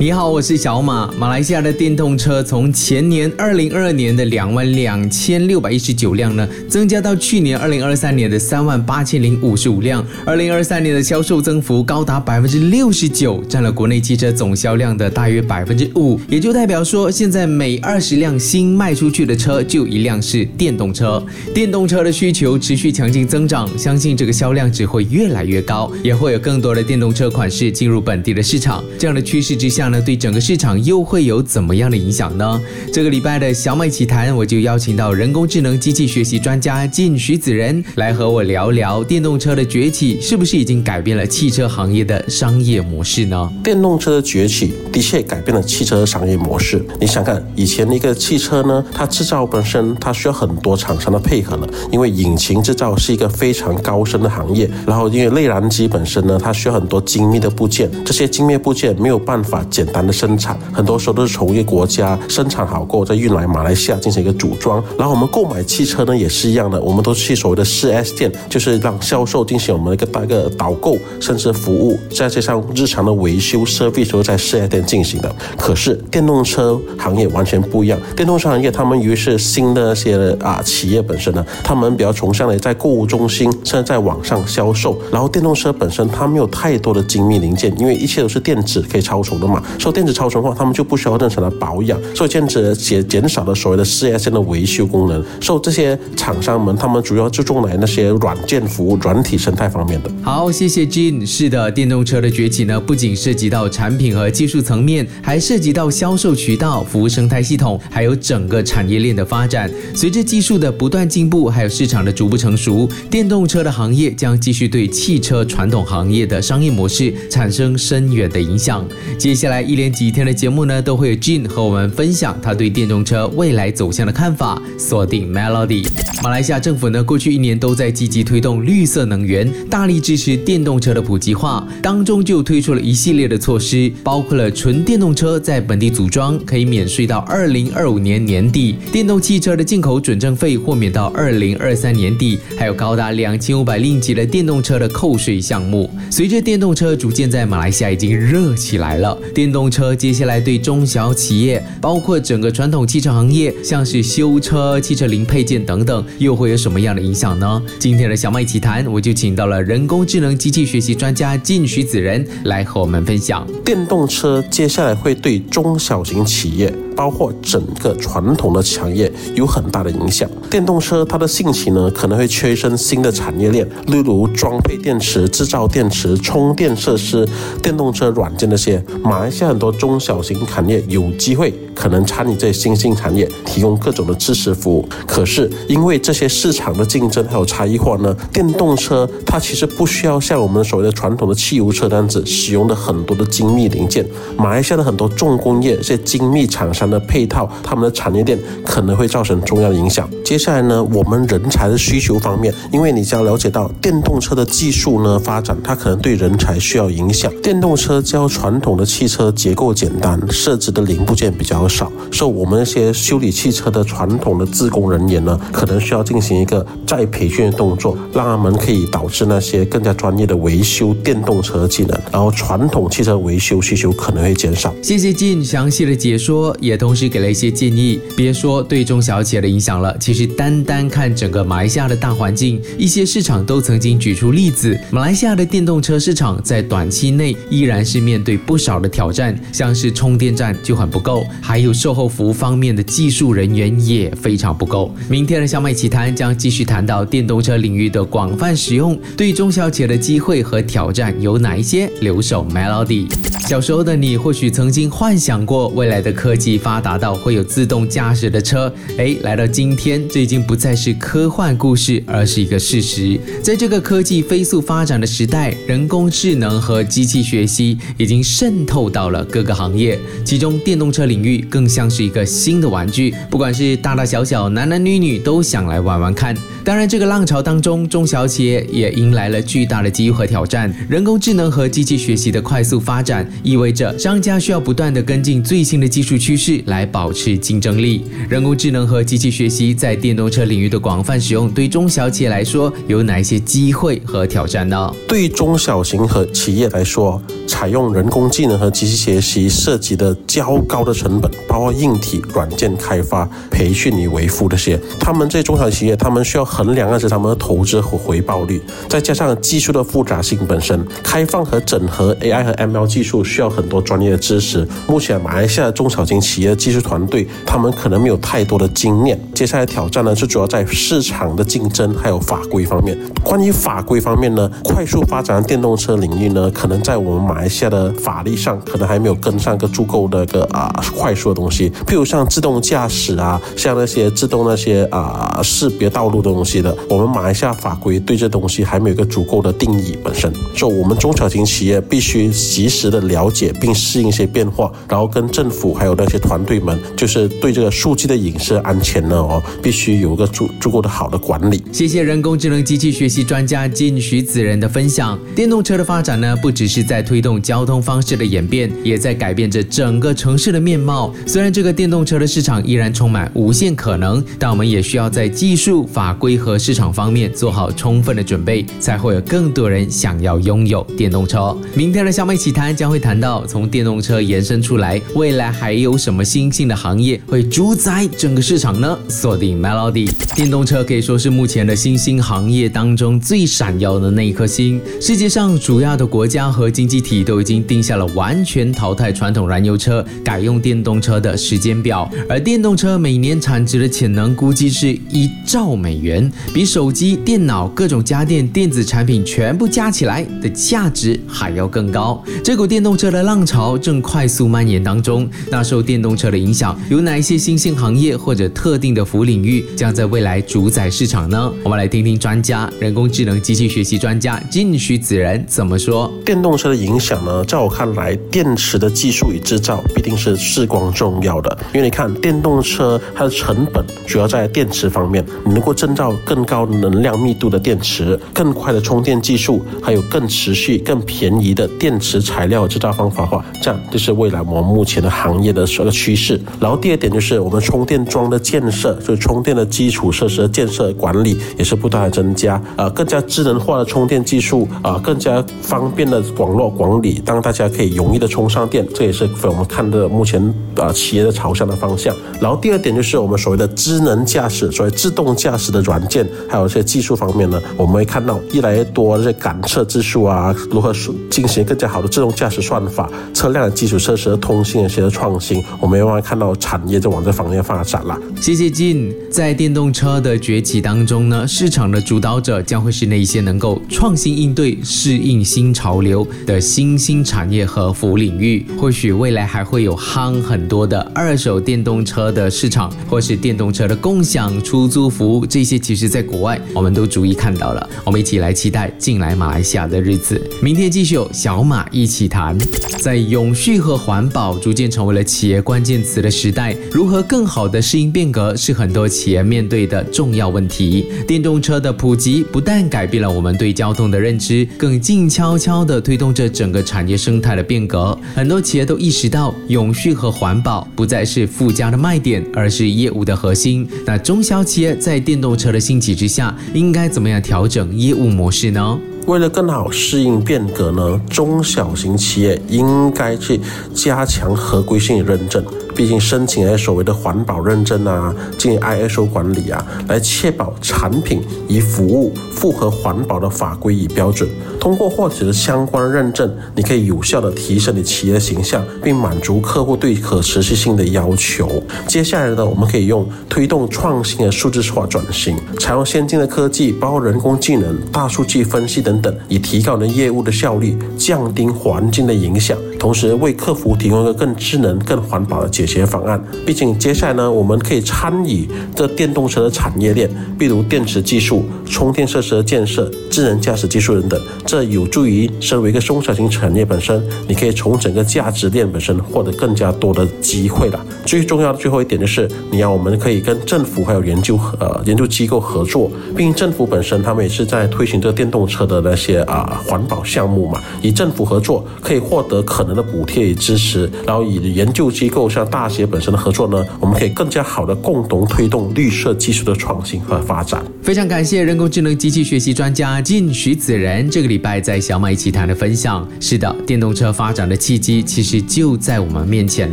[0.00, 1.12] 你好，我是小马。
[1.18, 10.06] 马来西亚的电动车从前年二零二二年的两万两千六百一十九辆呢，增加到去年二零二三年的三万八千零五十五辆。
[10.24, 16.20] 二零二三年的销售增幅高达百分之六十九，占了国内汽车总销量的大约百分之五。
[16.28, 21.20] 也就代表说，现在每二十辆新卖出去的车就一辆是电动车。
[21.52, 28.84] 电动车的需求持续强劲增长，相信这个销量只会越来越高，也会有更多的电动车款式进入本地的市场。
[28.96, 29.87] 这样的趋势之下。
[29.90, 32.60] 那对整个市场又会有怎么样的影响呢？
[32.92, 43.50] 这个礼拜的小麦奇谈，我就邀请到人工智能机器学习专家靳徐子仁来和我聊聊电动车的崛起是不是已经改变了汽车行业的商业模式呢？
[43.62, 46.84] 电动车的崛起的确改变了汽车商业模式。
[47.00, 59.64] 你想看以前的一个汽车呢，它制造本身它需要很多厂商的配合的，因为引擎制造是一个非常高深的行业，然后因为内燃机本身呢，它需要很多精密的部件，这些精密部件没有办法。
[59.78, 64.82] 简单的生产，很多时候都是从一个国家生产好过再运来马来西亚进行一个组装。
[64.98, 75.32] 然后我们购买汽车呢也是一样的，我们都去所谓的四 S 店，就是让销售进行我们的一个大个导购甚至服务，再加上日常的维修、设备都在四 S 店进行的。
[75.56, 85.00] 可是电动车行业完全不一样，电动车行业他们由于是新的那些啊企业本身呢，他们比较崇尚的在购物中心甚至在网上销售。
[85.12, 89.62] 然后电动车本身它没有太多的精密零件，因为一切都是电子可以超充的嘛。
[89.78, 95.24] 受电子超充的话，他们就不需要正常的保养，所以这样子减减少了所谓的四 S 店的维修功能。
[95.40, 100.10] 受这些厂商们，他们主要注重来那些软件服务、软体生态方面的。
[100.22, 101.24] 好，谢谢 Jean。
[101.26, 109.70] 是的，电动车的崛起呢，不仅涉及到产品和技术层面，还涉及到销售渠道、服务生态系统，还有整个产业链的发展。
[109.94, 118.86] 随着技术的不断进步，还有市场的逐步成熟，电动车的行业将继续对汽车传统行业的商业模式产生深远的影响。
[119.18, 124.60] 接下来一连几天的节目呢，都会有 Jean 和我们分享他对电动车未来走向的看法。
[124.78, 125.86] 锁定 Melody，
[126.22, 145.90] 马来西亚政府呢，过去一年都在积极推动绿色能源，大力支持电动车的普及化，当中就推出了一系列的措施，包括了纯电动车在本地组装可以免税到二零二五年年底，电动汽车的进口准证费豁免到二零二三年底，还有高达两千五百令吉的电动车的扣税项目。
[146.10, 149.16] 随着电动车逐渐在马来西亚已经热起来了。
[149.38, 157.62] 电动车接下来对中小企业，包括整个传统汽车行业，像是修车、汽车零配件等等，又会有什么样的影响呢？
[157.78, 163.46] 今天的小麦奇谈，我就请到了人工智能机器学习专家靳徐子仁来和我们分享。
[163.64, 166.74] 电动车接下来会对中小型企业。
[166.98, 170.28] 包括整个传统的产业有很大的影响。
[170.50, 177.24] 电动车它的兴起呢，可能会催生新的产业链，例如装配电池、制造电池、充电设施、
[177.62, 178.82] 电动车软件那些。
[179.00, 184.88] 马来西亚很多中小型产业有机会可能参与这些新兴产业，提供各种的支持服务。
[185.06, 194.04] 可是因为这些市场的竞争还有差异化呢，电动车它其实不需要像我们所谓的传统的汽油车这样子使用的很多的精密零件。
[194.36, 196.88] 马来西亚的很多重工业这些精密厂商。
[196.88, 200.08] 的配套，他们的产业链可能会造成重要的影响。
[200.24, 207.30] 接下来呢，我们人才的需求方面，因为你将了解到电动车的技术呢发展，它可能对人才需要影响。
[207.42, 224.74] 电动车较传统的汽车结构简单，设置的零部件比较少，所以我们那些修理汽车的传统的自工人员呢，可能需要进行一个再培训的动作，让他们可以导致那些更加专业的维修电动车技能，然后传统汽车维修需求可能会减少。
[224.82, 226.78] 谢谢金详细的解说，也。
[226.78, 234.78] 同时给了一些建议，别说对中小企业的影响了，其实单单看整个马来西亚的大环境，一些市场都曾经举出例子。
[234.92, 244.94] 马来西亚的电动车市场在短期内依然是面对不少的挑战，像是充电站就很不够，还还有售后服务方面的技术人员也非常不够。
[245.10, 251.90] 明天的小麦奇谈将继续谈到电动车领域的广泛使用，对中小企业的机会和挑战有哪一些？
[252.00, 253.08] 留守 Melody。
[253.48, 256.56] 小时候的你或许曾经幻想过未来的科技。
[256.56, 263.18] 发达到会有自动驾驶的车，哎，来到今天，这已经不再是科幻故事，而是一个事实。
[263.42, 276.36] 在这个科技飞速发展的时代，人工智能和机器学习已经渗透到了各个行业，其中电动车领域更像是一个新的玩具，不管是大大小小、男男女女都想来玩玩看。
[276.64, 280.70] 当然，这个浪潮当中，中小企业也迎来了巨大的机遇和挑战。
[280.88, 288.04] 人工智能和机器学习的快速发展，意味着商家需要不断的跟进最新的技术趋势来保持竞争力。
[288.28, 294.92] 人工智能和机器学习在电动车领域的广泛使用，对中小企业来说有哪些机会和挑战呢？
[295.06, 304.78] 对中小型和企业来说，采用人工智能和机器学习涉及的较高的成本，包括硬体、软件开发、培训与维护这些。
[304.98, 306.44] 他们这些中小企业，他们需要。
[306.48, 314.66] 衡量的是他们的投资和回报率，再加上技术的复杂性本身，开放和整合 AI 和 ML 技术需要很多专业的知识。
[314.88, 319.20] 目前马来西亚的中小型企业技术团队，他们可能没有太多的经验。
[319.34, 322.98] 接下来挑战呢，是主要在市场的竞争还有法规方面。
[323.22, 331.70] 关于法规方面呢，快速发展的电动车领域呢，可能在我们马来西亚的法律上，可能还没有跟上个足够的个啊快说的东西。
[331.86, 336.62] 譬如像自动驾驶啊，像那些自动那些啊识别道路的东西。
[336.62, 339.96] 的，我们马来西亚法规对这东西还没有一个足够的定义。
[340.02, 351.62] 本身，就我们中小型企业必须及时的了解并适应一些变化，然后跟政府还有那些团队们，就是对这个数据的隐私安全呢，哦，必须有一个足足够的好的管理。
[351.72, 355.18] 谢谢人工智能机器学习专家金徐子仁的分享。
[355.34, 361.07] 电动车的发展呢，不只是在推动交通方式的演变，也在改变着整个城市的面貌。
[361.26, 366.38] 虽然这个电动车的市场依然充满无限可能，但我们也需要在技术法规。
[366.38, 371.56] 和市场方面做好充分的准备，才会有更多人想要拥有电动车。
[371.74, 378.98] 明天的小美奇谈将会谈到，从电动车延伸出来，未来还有什么新兴的行业会主宰整个市场呢？
[379.08, 384.80] 锁定 Melody，电动车可以说是目前的新兴行业当中最闪耀的那一颗星。
[385.00, 396.30] 世界上主要的国家和经济体都已经定下了完全淘汰传统燃油车，改用电动车的时间表，而电动车每年产值的潜能估计是一兆美元。
[396.52, 402.22] 比手机、电脑、各种家电、电子产品全部加起来的价值还要更高。
[402.42, 405.28] 这股电动车的浪潮正快速蔓延当中。
[405.50, 411.52] 那受电动车的影响，有哪一些新兴行业或者特定的服务领域将在未来主宰市场呢？
[411.62, 416.12] 我们来听听专家、人工智能机器学习专家金徐子仁怎么说。
[416.24, 417.44] 电动车的影响呢？
[417.44, 421.58] 在我看来，电池的技术与制造必定是至关重要的。
[421.74, 426.12] 因为你看，电动车它的成本主要在电池方面，你能够制造。
[426.24, 436.38] 更高能量密度的电池、更快的充电技术，还有更持续、更便宜的电池材料制造方法化，这样就是未来我们目前的行业的一个趋势。
[436.60, 450.42] 然后第二点就是我们充电桩的建设，就是充电的基础设施的建设管理也是不断的增加，呃，更加智能化的充电技术，啊，更加方便的网络管理，当大家可以容易的充上电，这也是我们看的目前
[450.80, 452.16] 啊企业的朝向的方向。
[452.40, 455.98] 然后第二点就是我们所谓的智能驾驶，所谓自动驾驶的软。
[456.08, 460.90] 件还有一些技术方面呢，我们会看到越来越多这些感测技术啊，如何
[461.30, 468.18] 进行更加好的自动驾驶算法，车辆的基础设施的通信的一些创新，我们也会看到产业就往这方面发展了。
[468.40, 478.64] 谢谢金，在电动车的崛起当中呢，市场的主导者将会是那一些能够创新应对、适应新潮流的新兴产业和服务领域。
[478.80, 486.08] 或许未来还会有夯很多的二手电动车的市场，或是电动车的共享出租服务，这些其实。
[486.08, 487.86] 在国外，我们都逐一看到了。
[488.02, 490.40] 我们一起来期待进来马来西亚的日子。
[490.62, 492.56] 明天继续有小马一起谈。
[492.98, 501.06] 在永续和环保逐渐成为了企业关键词的时代，如何更好的适应变革，是很多企业面对的重要问题。
[501.26, 508.18] 电动车的普及不但改变了我们对交通的认知，更静悄悄地推动着整个产业生态的变革。
[508.34, 513.88] 很多企业都意识到，永续和环保不再是附加的卖点，而是业务的核心。
[514.04, 518.98] 那中小企业在电动车的兴起之下，应该怎么样调整业务模式呢？
[519.26, 523.60] 为了更好适应变革呢，中小型企业应该去
[523.92, 525.62] 加强合规性认证。
[525.98, 534.48] 毕竟申请了所谓的环保认证啊，进行 ISO 管理啊，来确保产品与服务符合环保的法规与标准。
[534.78, 541.82] 通过获取的相关认证，你可以有效的提升你企业形象，并满足客户对可持续性的要求。
[542.06, 552.78] 接下来呢，我们可以用推动创新的数字化转型，采用先进的科技，包括人工智能、大数据分析等等，以提高你业务的效率，降低环境的影响。
[552.98, 556.42] 同时为客服提供一个更智能、更环保的解决方案。
[556.66, 560.28] 毕竟接下来呢，我们可以参与这电动车的产业链，
[560.58, 564.40] 比如电池技术、充电设施的建设、智能驾驶技术等等。
[564.66, 571.00] 这有助于身为一个中小型产业本身，你可以从整个价值链本身获得更加多的机会了。
[571.24, 590.82] 最重要的最后一点就是，你要我们可以跟政府还有研究呃研究机构合作，并政府本身他们也是在推行这个电动车的那些啊环保项目嘛，与政府合作可以获得可能的补贴与支持，然后与研究机构像大学本身的合作呢，我们可以更加好的共同推动绿色技术的创新和发展。
[591.02, 596.26] 非常感谢人工智能机器学习专家靳徐子仁这个礼拜在小马一起谈的分享。
[596.40, 599.92] 是的，电动车发展的契机其实就在我们面前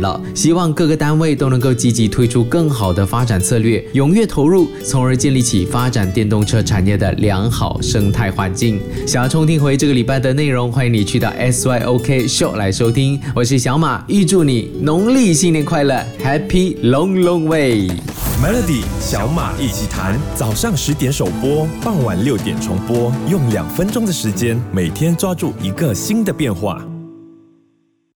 [0.00, 8.80] 了，希望各个单位都能够积极推出更好的发展策略，踊跃投入，从而建立起发展电动车产业的良好生态环境。
[9.06, 13.20] 想要重听回这个礼拜的内容，欢迎你去到 SYOK Show 来收收听。
[13.34, 17.88] 我是小马，预祝你农历新年快乐，Happy Long Long Way。
[18.40, 26.80] Melody 小马一起谈，早上十点首播，傍晚六点重播，用两分钟的时间，每天抓住一个新的变化。